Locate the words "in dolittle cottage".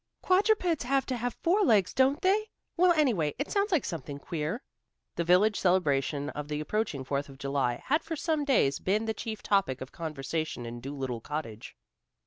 10.65-11.75